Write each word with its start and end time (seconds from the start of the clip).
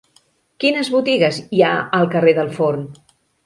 Quines 0.63 0.89
botigues 0.93 1.39
hi 1.59 1.63
ha 1.67 1.71
al 2.01 2.11
carrer 2.17 2.37
del 2.41 2.53
Forn? 2.61 2.93